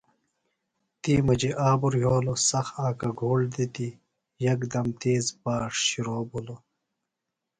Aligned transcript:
تی 1.01 1.13
مجیۡ 1.27 1.55
آبرُوۡ 1.69 2.01
یھولوۡ 2.03 2.39
سخت 2.49 2.73
آکہ 2.87 3.09
گُھوڑ 3.19 3.37
دِتیۡ 3.53 3.97
یکدم 4.43 4.87
تیز 5.01 5.25
باݜ 5.41 5.73
شرو 5.87 6.17
بِھلوۡ۔ 6.29 6.61